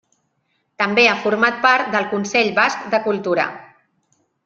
[0.83, 3.51] També ha format part del Consell Basc de Cultura.